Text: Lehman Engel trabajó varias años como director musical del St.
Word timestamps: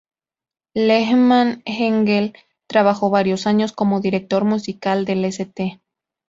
Lehman 0.73 1.61
Engel 1.65 2.33
trabajó 2.65 3.11
varias 3.11 3.45
años 3.45 3.71
como 3.71 4.01
director 4.01 4.45
musical 4.45 5.05
del 5.05 5.23
St. 5.25 5.79